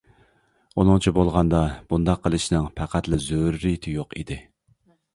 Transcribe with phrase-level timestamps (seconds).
[0.83, 1.61] ئۇنىڭچە بولغاندا
[1.93, 4.45] بۇنداق قىلىشنىڭ پەقەتلا زۆرۈرىيىتى يوق ئىدى.